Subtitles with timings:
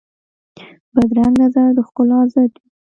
[0.93, 2.67] بدرنګه نظر د ښکلا ضد وي